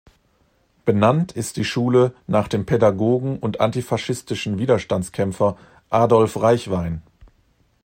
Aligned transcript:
Benannt 0.83 1.31
ist 1.31 1.57
die 1.57 1.63
Schule 1.63 2.15
nach 2.25 2.47
dem 2.47 2.65
Pädagogen 2.65 3.37
und 3.37 3.59
antifaschistischen 3.61 4.57
Widerstandskämpfer 4.57 5.59
Adolf 5.91 6.41
Reichwein. 6.41 7.03